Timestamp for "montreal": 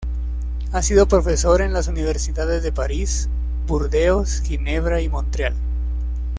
5.09-5.53